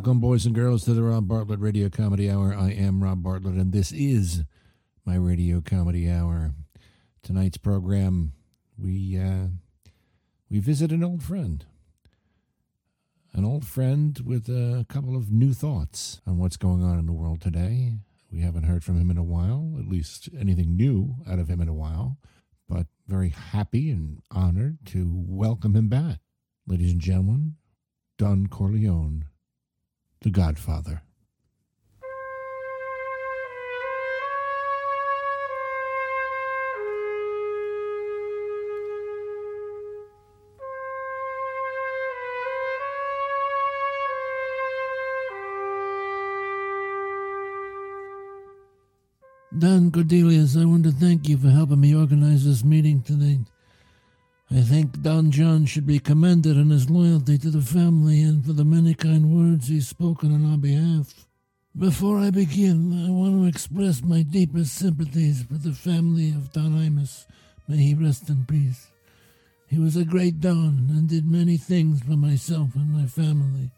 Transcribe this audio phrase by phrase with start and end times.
[0.00, 2.54] Welcome, boys and girls, to the Rob Bartlett Radio Comedy Hour.
[2.54, 4.44] I am Rob Bartlett, and this is
[5.04, 6.54] my Radio Comedy Hour.
[7.22, 8.32] Tonight's program,
[8.78, 9.48] we uh,
[10.48, 11.66] we visit an old friend,
[13.34, 17.12] an old friend with a couple of new thoughts on what's going on in the
[17.12, 17.98] world today.
[18.32, 21.60] We haven't heard from him in a while, at least anything new out of him
[21.60, 22.16] in a while,
[22.66, 26.20] but very happy and honored to welcome him back.
[26.66, 27.56] Ladies and gentlemen,
[28.16, 29.26] Don Corleone,
[30.22, 31.02] the Godfather.
[49.58, 53.40] Don Cordelius, I want to thank you for helping me organize this meeting tonight.
[54.52, 58.52] I think Don John should be commended on his loyalty to the family and for
[58.52, 61.26] the many kind words he's spoken on our behalf.
[61.78, 66.72] Before I begin, I want to express my deepest sympathies for the family of Don
[66.72, 67.26] Imus.
[67.68, 68.88] May he rest in peace.
[69.68, 73.70] He was a great Don and did many things for myself and my family.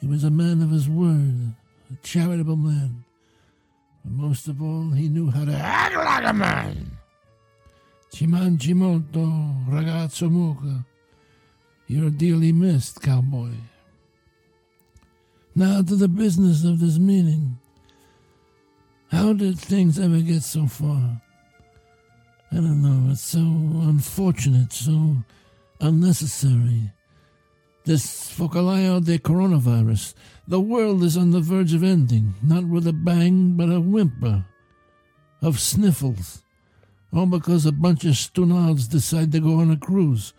[0.00, 1.54] He was a man of his word,
[1.92, 3.04] a charitable man.
[4.02, 6.93] But most of all, he knew how to act like a man.
[8.14, 10.84] Ci mangi molto, ragazzo Mucca.
[11.88, 13.50] You're dearly missed, cowboy.
[15.56, 17.58] Now to the business of this meeting.
[19.10, 21.20] How did things ever get so far?
[22.52, 23.10] I don't know.
[23.10, 25.16] It's so unfortunate, so
[25.80, 26.92] unnecessary.
[27.84, 30.14] This focolaio de coronavirus.
[30.46, 34.44] The world is on the verge of ending, not with a bang, but a whimper
[35.42, 36.43] of sniffles.
[37.14, 40.32] All because a bunch of stunards decide to go on a cruise.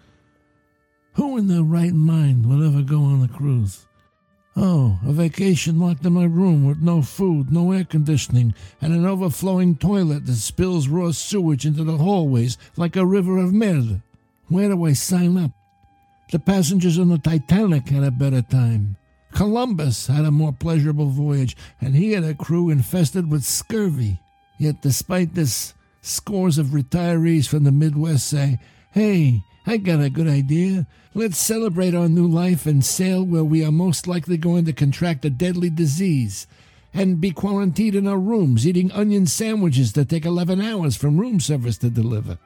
[1.13, 3.86] Who in their right mind will ever go on a cruise?
[4.58, 9.06] Oh, a vacation locked in my room with no food, no air conditioning, and an
[9.06, 14.02] overflowing toilet that spills raw sewage into the hallways like a river of merde.
[14.47, 15.52] Where do I sign up?
[16.31, 18.97] The passengers on the Titanic had a better time.
[19.34, 24.19] Columbus had a more pleasurable voyage, and he had a crew infested with scurvy.
[24.58, 25.74] Yet, despite this,
[26.05, 28.59] scores of retirees from the Midwest say,
[28.91, 30.88] Hey, I got a good idea.
[31.13, 35.25] Let's celebrate our new life and sail where we are most likely going to contract
[35.25, 36.45] a deadly disease
[36.93, 41.39] and be quarantined in our rooms eating onion sandwiches that take 11 hours from room
[41.39, 42.37] service to deliver.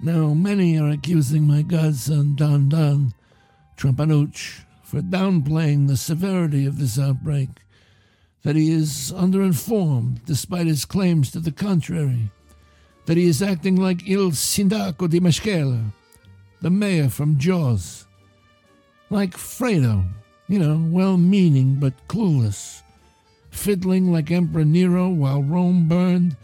[0.00, 3.14] Now, many are accusing my godson Don Don
[3.76, 7.48] Trampanuch for downplaying the severity of this outbreak,
[8.46, 12.30] that he is underinformed despite his claims to the contrary,
[13.06, 15.82] that he is acting like Il Sindaco di Mescala,
[16.62, 18.06] the mayor from Jaws,
[19.10, 20.04] like Fredo,
[20.46, 22.84] you know, well meaning but clueless,
[23.50, 26.36] fiddling like Emperor Nero while Rome burned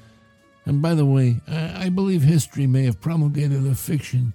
[0.66, 4.32] and by the way, I, I believe history may have promulgated a fiction.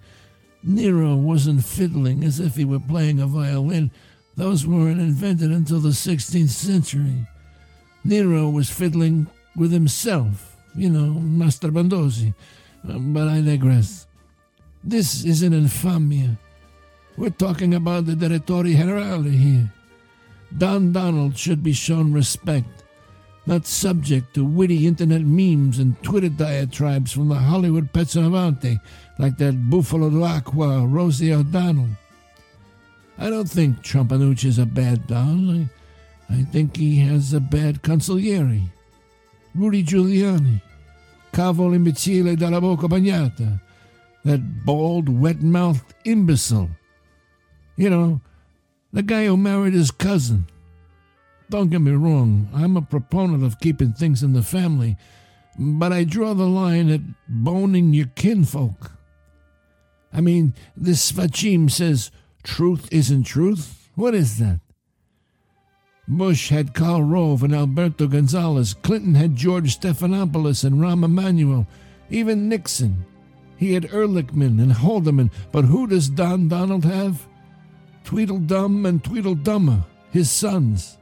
[0.64, 3.92] Nero wasn't fiddling as if he were playing a violin.
[4.38, 7.28] Those weren't invented until the 16th century.
[8.08, 12.34] Nero was fiddling with himself, you know, masturbandosi.
[12.90, 14.08] Um, but I digress.
[14.84, 16.38] This is an infamia.
[17.18, 19.72] We're talking about the Direttori Generale here.
[20.58, 22.78] Don Donald should be shown respect
[23.48, 28.80] not subject to witty internet memes and Twitter diatribes from the Hollywood Pezzonavante
[29.20, 31.88] like that Buffalo d'Aqua Rosie O'Donnell.
[33.18, 35.70] I don't think Trampanucci is a bad Don.
[36.30, 38.64] I, think he has a bad consigliere.
[39.56, 40.62] Rudy Giuliani,
[41.32, 43.60] Cavo l'imbecille dalla bocca bagnata,
[44.24, 46.70] that bald, wet-mouthed imbecile.
[47.76, 48.22] You know,
[48.92, 50.48] the guy who married his cousin.
[51.50, 54.98] Don't get me wrong, I'm a proponent of keeping things in the family,
[55.58, 58.92] but I draw the line at boning your kinfolk.
[60.14, 62.12] I mean, this Svachim says
[62.44, 63.90] truth isn't truth.
[63.96, 64.60] What is that?
[66.08, 68.74] Bush had Karl Rove and Alberto Gonzales.
[68.76, 71.68] Clinton had George Stephanopoulos and Rahm Emanuel.
[72.10, 73.06] Even Nixon.
[73.58, 75.32] He had Ehrlichman and Haldeman.
[75.52, 77.28] But who does Don Donald have?
[78.06, 80.98] Tweedledum and Tweedledummer, his sons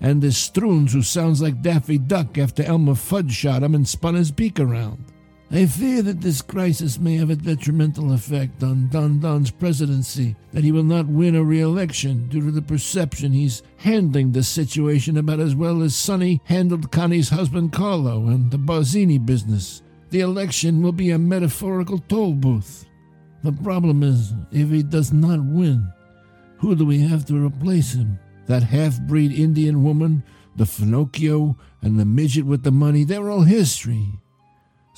[0.00, 4.14] and there's Struns who sounds like Daffy Duck after Elmer Fudd shot him and spun
[4.14, 5.04] his beak around.
[5.52, 10.62] I fear that this crisis may have a detrimental effect on Don Don's presidency, that
[10.62, 15.40] he will not win a re-election due to the perception he's handling the situation about
[15.40, 19.82] as well as Sonny handled Connie's husband Carlo and the Barzini business.
[20.10, 22.86] The election will be a metaphorical toll booth.
[23.42, 25.92] The problem is, if he does not win,
[26.60, 28.18] Who do we have to replace him?
[28.46, 30.22] That half breed Indian woman,
[30.56, 34.20] the Finocchio, and the midget with the money, they're all history.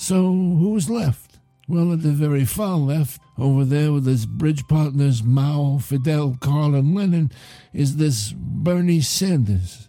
[0.02, 1.38] So who's left?
[1.68, 6.74] Well, at the very far left, over there with his bridge partners Mao, Fidel, Karl,
[6.74, 7.30] and Lenin,
[7.72, 9.88] is this Bernie Sanders,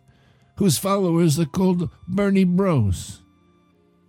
[0.57, 3.23] whose followers are called Bernie Bros.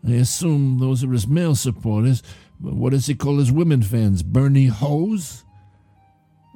[0.06, 2.22] I assume those are his male supporters,
[2.60, 4.22] but what does he call his women fans?
[4.22, 5.43] Bernie Hoes?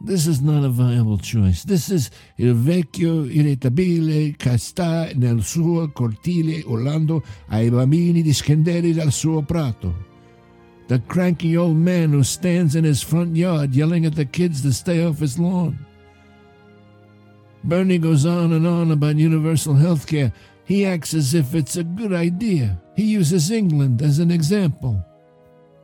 [0.00, 1.65] This is not a viable choice.
[1.65, 8.93] This is il vecchio irritabile che sta nel suo cortile urlando ai bambini di scendere
[8.93, 10.06] dal suo prato.
[10.87, 14.73] The cranky old man who stands in his front yard yelling at the kids to
[14.73, 15.77] stay off his lawn.
[17.65, 20.33] Bernie goes on and on about universal health care.
[20.65, 22.81] He acts as if it's a good idea.
[22.94, 25.05] He uses England as an example.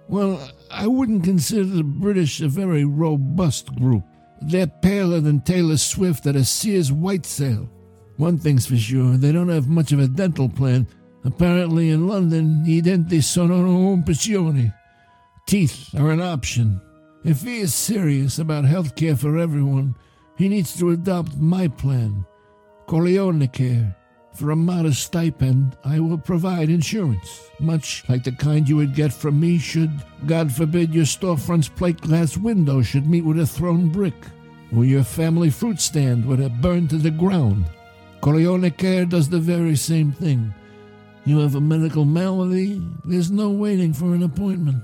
[0.08, 4.04] Well, I wouldn't consider the British a very robust group.
[4.42, 7.68] They're paler than Taylor Swift at a Sears white sale.
[8.16, 10.86] One thing's for sure, they don't have much of a dental plan.
[11.24, 14.74] Apparently in London, i denti sono un un'opzione.
[15.46, 16.80] Teeth are an option.
[17.24, 19.94] If he is serious about health care for everyone,
[20.36, 22.26] he needs to adopt my plan,
[22.86, 23.96] Corleone Care.
[24.34, 29.12] For a modest stipend, I will provide insurance, much like the kind you would get
[29.12, 29.92] from me should,
[30.26, 34.26] God forbid, your storefront's plate glass window should meet with a thrown brick,
[34.74, 37.66] or your family fruit stand would have burned to the ground.
[38.22, 40.52] Corleone Care does the very same thing.
[41.24, 44.82] You have a medical malady, there's no waiting for an appointment.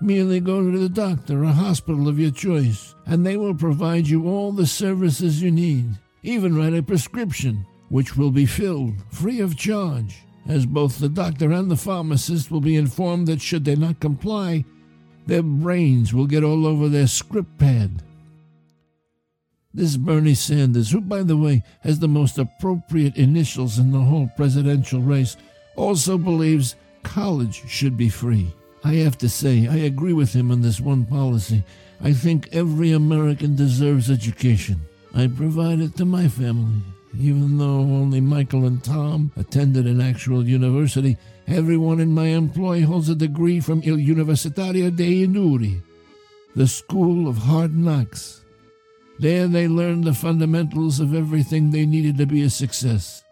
[0.00, 4.26] Merely go to the doctor or hospital of your choice, and they will provide you
[4.26, 9.56] all the services you need, even write a prescription which will be filled free of
[9.56, 14.00] charge, as both the doctor and the pharmacist will be informed that should they not
[14.00, 14.64] comply,
[15.26, 18.02] their brains will get all over their script pad.
[19.74, 24.28] This Bernie Sanders, who, by the way, has the most appropriate initials in the whole
[24.36, 25.36] presidential race,
[25.76, 28.52] also believes college should be free.
[28.82, 31.62] I have to say, I agree with him on this one policy.
[32.02, 34.80] I think every American deserves education.
[35.14, 36.82] I provide it to my family.
[37.18, 43.08] Even though only Michael and Tom attended an actual university, everyone in my employ holds
[43.08, 45.82] a degree from Il Universitario dei Inuri,
[46.54, 48.44] the school of hard knocks.
[49.18, 53.24] There they learned the fundamentals of everything they needed to be a success.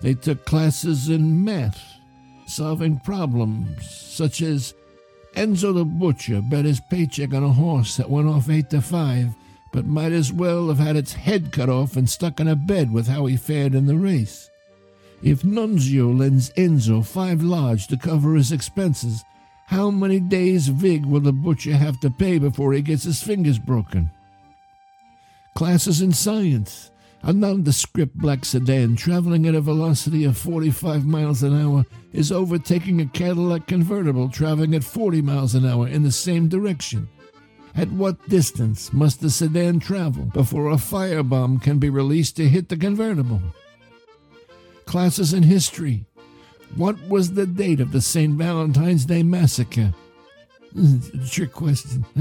[0.00, 1.82] They took classes in math,
[2.46, 4.74] solving problems such as
[5.34, 9.34] Enzo the butcher bet his paycheck on a horse that went off eight to five
[9.72, 12.92] but might as well have had its head cut off and stuck in a bed
[12.92, 14.50] with how he fared in the race.
[15.22, 19.22] If Nunzio lends Enzo five large to cover his expenses,
[19.66, 23.58] how many days Vig will the butcher have to pay before he gets his fingers
[23.58, 24.10] broken?
[25.54, 26.90] Classes in science.
[27.22, 31.84] A nondescript black sedan traveling at a velocity of 45 miles an hour
[32.14, 37.08] is overtaking a Cadillac convertible traveling at 40 miles an hour in the same direction.
[37.74, 42.68] At what distance must the sedan travel before a firebomb can be released to hit
[42.68, 43.40] the convertible?
[44.86, 46.04] Classes in history.
[46.76, 48.34] What was the date of the St.
[48.34, 49.92] Valentine's Day massacre?
[51.30, 52.04] Trick question.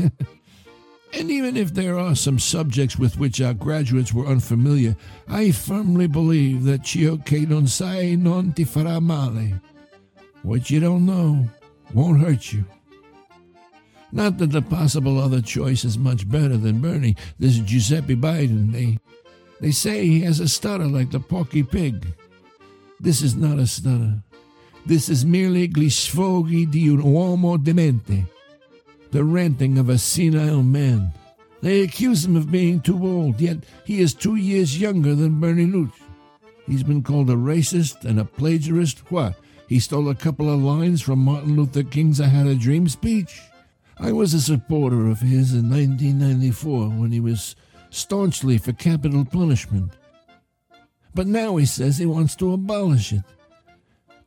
[1.13, 4.96] and even if there are some subjects with which our graduates were unfamiliar,
[5.27, 9.62] I firmly believe that ciò che non sai non ti farà male.
[10.41, 11.48] What you don't know
[11.94, 12.65] won't hurt you.
[14.12, 18.72] Not that the possible other choice is much better than Bernie, this Giuseppe Biden.
[18.72, 19.00] They,
[19.62, 22.06] they say he has a stutter like the porky pig.
[23.00, 24.16] This is not a stutter.
[24.86, 28.25] This is merely gli sfoghi di un uomo demente,
[29.12, 31.13] the ranting of a senile man.
[31.62, 35.66] They accuse him of being too old, yet he is two years younger than Bernie
[35.66, 35.94] Luch.
[36.66, 39.12] He's been called a racist and a plagiarist.
[39.12, 39.36] What?
[39.68, 43.42] He stole a couple of lines from Martin Luther King's I Had a Dream speech?
[44.01, 47.56] I was a supporter of his in 1994 when he was
[47.89, 49.91] staunchly for capital punishment.
[51.13, 53.24] But now he says he wants to abolish it.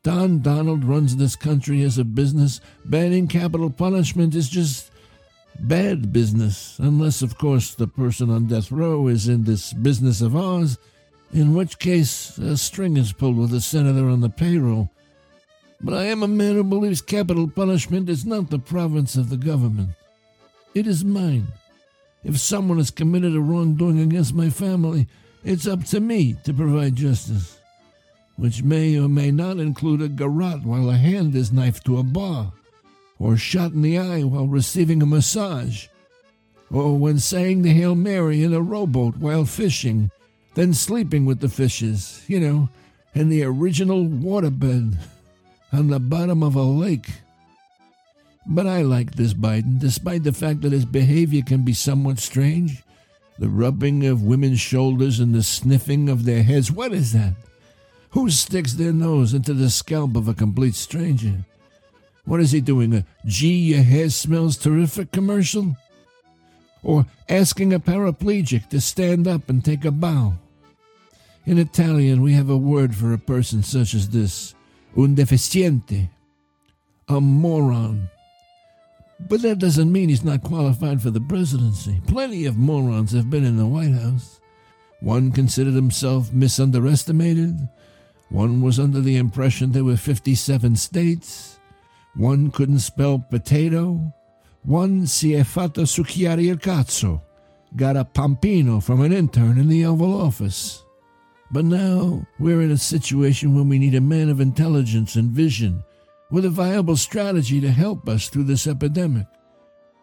[0.03, 2.61] Don Donald runs this country as a business.
[2.85, 4.91] Banning capital punishment is just
[5.61, 10.37] bad business, unless, of course, the person on death row is in this business of
[10.37, 10.77] ours,
[11.33, 14.91] in which case a string is pulled with a senator on the payroll
[15.83, 19.37] but I am a man who believes capital punishment is not the province of the
[19.37, 19.91] government.
[20.75, 21.49] It is mine.
[22.25, 25.09] If someone has committed a wrongdoing against my family,
[25.45, 27.59] it's up to me to provide justice,
[28.37, 32.05] which may or may not include a garrote while a hand is knifed to a
[32.05, 32.53] bar,
[33.19, 35.89] or shot in the eye while receiving a massage,
[36.71, 40.11] or when saying the Hail Mary in a rowboat while fishing,
[40.55, 42.69] then sleeping with the fishes, you know,
[43.15, 44.97] in the original waterbed
[45.73, 47.11] on the bottom of a lake.
[48.47, 52.83] But I like this Biden, despite the fact that his behavior can be somewhat strange.
[53.39, 56.71] The rubbing of women's shoulders and the sniffing of their heads.
[56.71, 57.35] What is that?
[58.11, 61.45] Who sticks their nose into the scalp of a complete stranger?
[62.25, 62.95] What is he doing?
[62.95, 65.77] A gee, your hair smells terrific commercial?
[66.83, 70.35] Or asking a paraplegic to stand up and take a bow?
[71.47, 74.55] In Italian, we have a word for a person such as this
[74.97, 76.11] un deficiente,
[77.09, 78.09] a moron.
[79.29, 82.01] But that doesn't mean he's not qualified for the presidency.
[82.07, 84.41] Plenty of morons have been in the White House.
[85.01, 87.69] One considered himself misunderestimated.
[88.31, 91.59] One was under the impression there were 57 states.
[92.15, 94.13] One couldn't spell potato.
[94.65, 97.23] One si è fatto succhiare il cazzo.
[97.75, 100.85] Got a pampino from an intern in the Oval Office.
[101.53, 105.85] But now we're in a situation when we need a man of intelligence and vision
[106.31, 109.27] with a viable strategy to help us through this epidemic.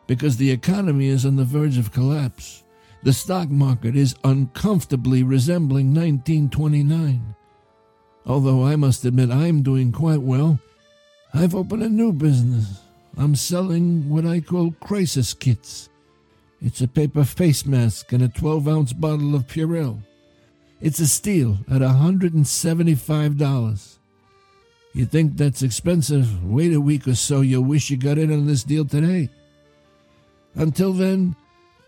[0.05, 2.63] Because the economy is on the verge of collapse.
[3.01, 7.35] The stock market is uncomfortably resembling 1929.
[8.27, 10.59] Although I must admit I'm doing quite well,
[11.33, 12.81] I've opened a new business.
[13.17, 15.89] I'm selling what I call crisis kits.
[16.61, 20.03] It's a paper face mask and a 12 ounce bottle of Purell.
[20.81, 23.97] It's a steal at $175.
[24.93, 26.43] You think that's expensive?
[26.43, 29.29] Wait a week or so, you'll wish you got in on this deal today.
[30.55, 31.35] Until then,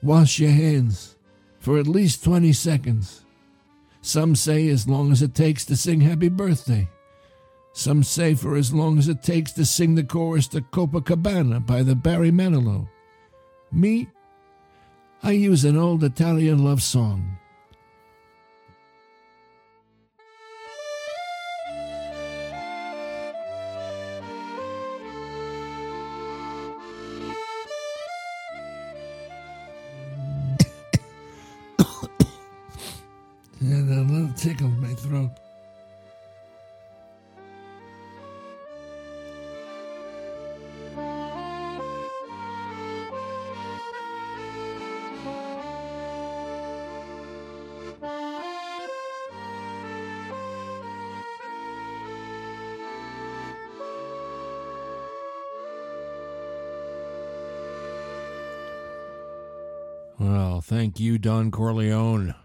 [0.03, 1.15] wash your hands
[1.60, 3.25] for at least 20 seconds.
[4.01, 6.88] Some say as long as it takes to sing happy birthday.
[7.74, 11.83] Some say for as long as it takes to sing the chorus to Copacabana by
[11.83, 12.88] the Barry Manilow.
[13.71, 14.10] Me,
[15.24, 17.38] I use an old Italian love song.
[34.62, 35.32] Tickle my throat.
[60.20, 62.36] Well, thank you, Don Corleone.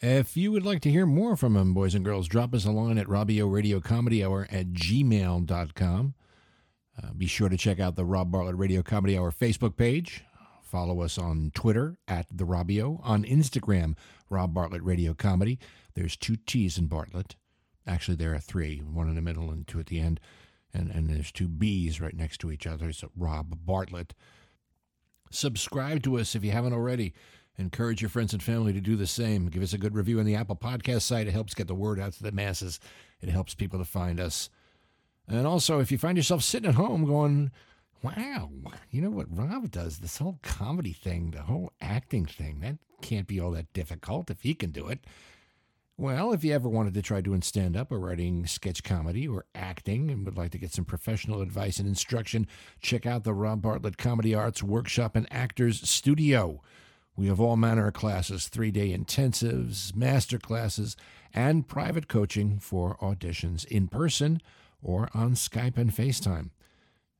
[0.00, 2.70] If you would like to hear more from him, boys and girls, drop us a
[2.70, 6.14] line at Robbio Radio Comedy Hour at gmail.com.
[7.02, 10.22] Uh, be sure to check out the Rob Bartlett Radio Comedy Hour Facebook page.
[10.62, 13.96] Follow us on Twitter at The Robbio, on Instagram,
[14.30, 15.58] Rob Bartlett Radio Comedy.
[15.94, 17.34] There's two T's in Bartlett.
[17.84, 20.20] Actually, there are three, one in the middle and two at the end.
[20.72, 22.92] And, and there's two B's right next to each other.
[22.92, 24.14] So Rob Bartlett.
[25.30, 27.14] Subscribe to us if you haven't already.
[27.58, 29.48] Encourage your friends and family to do the same.
[29.48, 31.26] Give us a good review on the Apple Podcast site.
[31.26, 32.78] It helps get the word out to the masses.
[33.20, 34.48] It helps people to find us.
[35.26, 37.50] And also, if you find yourself sitting at home going,
[38.02, 38.50] wow,
[38.90, 39.98] you know what Rob does?
[39.98, 44.42] This whole comedy thing, the whole acting thing, that can't be all that difficult if
[44.42, 45.00] he can do it.
[45.96, 49.46] Well, if you ever wanted to try doing stand up or writing sketch comedy or
[49.56, 52.46] acting and would like to get some professional advice and instruction,
[52.80, 56.62] check out the Rob Bartlett Comedy Arts Workshop and Actors Studio.
[57.18, 60.96] We have all manner of classes, three day intensives, master classes,
[61.34, 64.40] and private coaching for auditions in person
[64.80, 66.50] or on Skype and FaceTime.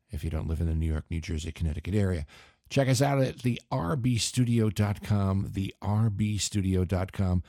[0.09, 2.27] If you don't live in the New York, New Jersey, Connecticut area,
[2.71, 7.43] check us out at therbstudio.com, therbstudio.com.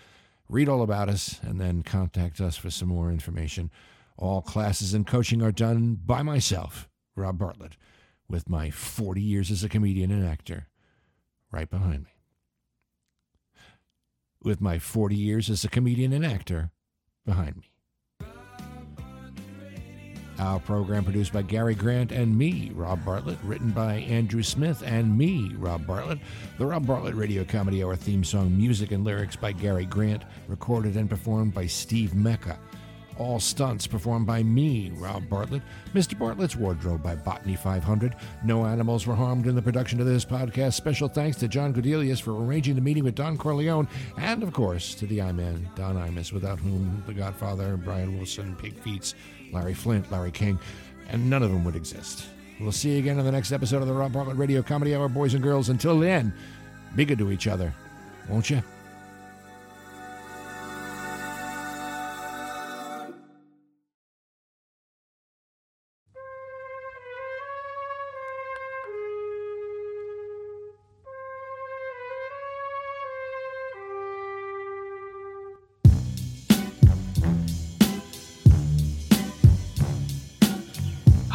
[0.50, 3.70] Read all about us and then contact us for some more information.
[4.18, 7.78] All classes and coaching are done by myself, Rob Bartlett,
[8.28, 10.66] with my 40 years as a comedian and actor
[11.52, 12.19] right behind me
[14.44, 16.72] with my 40 years as a comedian and actor
[17.26, 17.72] behind me.
[20.40, 25.18] Our program produced by Gary Grant and me, Rob Bartlett, written by Andrew Smith and
[25.18, 26.20] me, Rob Bartlett.
[26.58, 30.96] The Rob Bartlett Radio Comedy Hour theme song, music and lyrics by Gary Grant, recorded
[30.96, 32.58] and performed by Steve Mecca.
[33.20, 35.62] All stunts performed by me, Rob Bartlett.
[35.94, 36.18] Mr.
[36.18, 38.16] Bartlett's wardrobe by Botany 500.
[38.46, 40.74] No animals were harmed in the production of this podcast.
[40.74, 44.96] Special thanks to John Godelius for arranging the meeting with Don Corleone, and of course
[44.96, 49.16] to the I-Man, Don Imus, without whom The Godfather, Brian Wilson, Pig Feets,
[49.52, 50.58] Larry Flynt, Larry King,
[51.10, 52.26] and none of them would exist.
[52.62, 55.10] We'll see you again in the next episode of the Rob Bartlett Radio Comedy Hour,
[55.10, 55.68] boys and girls.
[55.68, 56.34] Until then,
[56.96, 57.74] be good to each other,
[58.30, 58.64] won't you?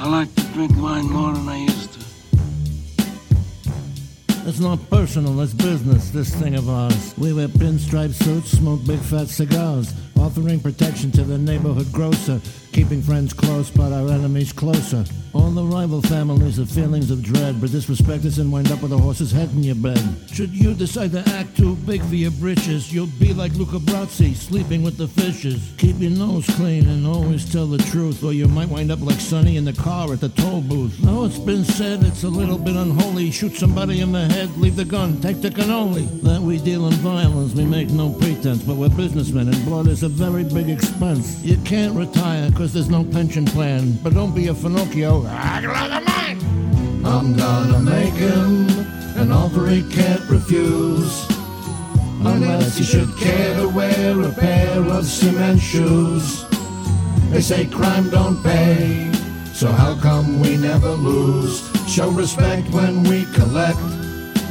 [0.04, 2.00] I like to drink wine more than I used to.
[4.46, 7.14] It's not personal, it's business, this thing of ours.
[7.16, 12.38] We wear pinstripe suits, smoke big fat cigars, offering protection to the neighborhood grocer,
[12.74, 15.04] keeping friends close but our enemies closer.
[15.32, 18.92] All the rival families have feelings of dread, but disrespect us and wind up with
[18.92, 20.00] a horse's head in your bed.
[20.32, 24.34] Should you decide to act too big for your britches, you'll be like Luca Brasi,
[24.34, 25.72] sleeping with the fishes.
[25.78, 29.20] Keep your nose clean and always tell the truth, or you might wind up like
[29.20, 31.00] Sonny in the car at the toll booth.
[31.02, 33.30] Now it's been said it's a little bit unholy.
[33.30, 36.06] Shoot somebody in the head, leave the gun, take the cannoli.
[36.22, 40.02] That we deal in violence, we make no pretense, but we're businessmen and blood is
[40.02, 41.42] a very big expense.
[41.42, 45.26] You can't retire cause there's no pension plan, but don't be a Finocchio.
[47.04, 48.68] I'm gonna make him
[49.16, 51.28] an offer he can't refuse.
[52.24, 56.46] Unless he should care to wear a pair of cement shoes.
[57.30, 59.12] They say crime don't pay,
[59.52, 61.60] so how come we never lose?
[61.86, 63.78] Show respect when we collect.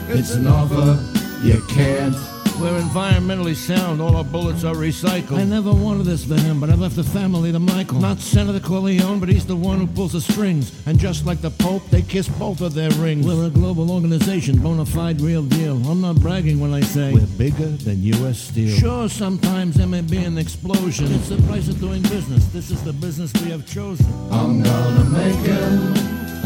[0.09, 0.99] It's an offer
[1.41, 2.15] you can't.
[2.63, 5.37] We're environmentally sound, all our bullets are recycled.
[5.37, 7.99] I never wanted this for him, but I left the family to Michael.
[7.99, 10.71] Not Senator Corleone, but he's the one who pulls the strings.
[10.85, 13.27] And just like the Pope, they kiss both of their rings.
[13.27, 15.75] We're a global organization, bona fide, real deal.
[15.85, 18.39] I'm not bragging when I say We're bigger than U.S.
[18.39, 18.77] Steel.
[18.77, 21.11] Sure, sometimes there may be an explosion.
[21.11, 22.45] It's the price of doing business.
[22.45, 24.05] This is the business we have chosen.
[24.31, 25.97] I'm gonna make him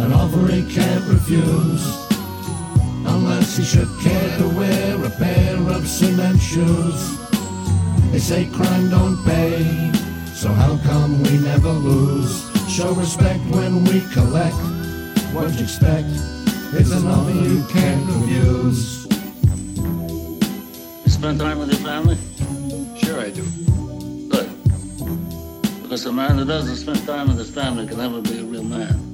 [0.03, 2.06] an offer he can't refuse.
[3.07, 7.17] Unless he should care to wear a pair of cement shoes.
[8.11, 9.91] They say crime don't pay,
[10.33, 12.49] so how come we never lose?
[12.69, 14.55] Show respect when we collect.
[15.33, 16.07] What you expect?
[16.73, 19.05] It's an offer you can't refuse.
[21.05, 22.17] You spend time with your family?
[22.97, 23.43] Sure I do.
[24.29, 24.49] Good.
[25.81, 28.63] Because a man who doesn't spend time with his family can never be a real
[28.63, 29.06] man.